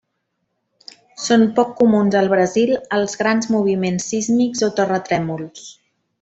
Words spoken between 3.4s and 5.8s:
moviments sísmics o terratrèmols.